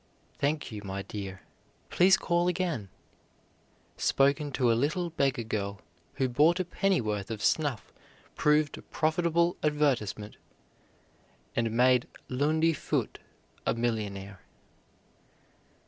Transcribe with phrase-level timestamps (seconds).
[0.39, 1.41] "Thank you, my dear;
[1.91, 2.89] please call again,"
[3.97, 5.79] spoken to a little beggar girl
[6.15, 7.93] who bought a pennyworth of snuff
[8.35, 10.37] proved a profitable advertisement
[11.55, 13.19] and made Lundy Foote
[13.63, 14.41] a millionaire.